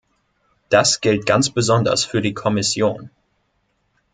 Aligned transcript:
Das 0.69 0.99
gilt 1.01 1.27
ganz 1.27 1.51
besonders 1.51 2.03
für 2.03 2.23
die 2.23 2.33
Kommission. 2.33 3.11